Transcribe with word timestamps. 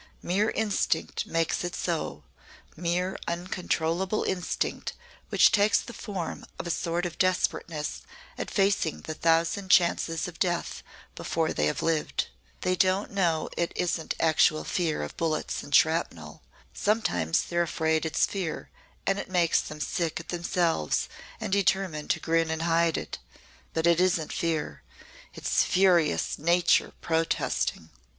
Mere 0.23 0.49
instinct 0.55 1.27
makes 1.27 1.63
it 1.63 1.75
so 1.75 2.23
mere 2.75 3.15
uncontrollable 3.27 4.23
instinct 4.23 4.93
which 5.29 5.51
takes 5.51 5.79
the 5.79 5.93
form 5.93 6.43
of 6.57 6.65
a 6.65 6.71
sort 6.71 7.05
of 7.05 7.19
desperateness 7.19 8.01
at 8.35 8.49
facing 8.49 9.01
the 9.01 9.13
thousand 9.13 9.69
chances 9.69 10.27
of 10.27 10.39
death 10.39 10.81
before 11.13 11.53
they 11.53 11.67
have 11.67 11.83
lived. 11.83 12.29
They 12.61 12.75
don't 12.75 13.11
know 13.11 13.47
it 13.55 13.73
isn't 13.75 14.15
actual 14.19 14.63
fear 14.63 15.03
of 15.03 15.15
bullets 15.17 15.61
and 15.61 15.69
shrapnel. 15.75 16.41
Sometimes 16.73 17.43
they're 17.43 17.61
afraid 17.61 18.03
it's 18.03 18.25
fear 18.25 18.71
and 19.05 19.19
it 19.19 19.29
makes 19.29 19.61
them 19.61 19.79
sick 19.79 20.19
at 20.19 20.29
themselves 20.29 21.09
and 21.39 21.53
determined 21.53 22.09
to 22.09 22.19
grin 22.19 22.49
and 22.49 22.63
hide 22.63 22.97
it. 22.97 23.19
But 23.75 23.85
it 23.85 24.01
isn't 24.01 24.33
fear 24.33 24.81
it's 25.35 25.61
furious 25.63 26.39
Nature 26.39 26.91
protesting." 27.01 27.91